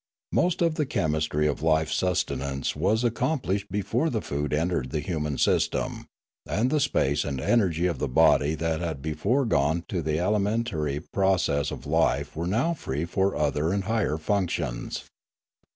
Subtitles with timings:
[0.31, 5.37] Most of the chemistry of life sustenance was accomplished before the food entered the human
[5.37, 6.07] system,
[6.47, 11.01] and the space and energy of the body that had before gone to the alimentary
[11.13, 15.03] processes of life were now free for other and higher functions.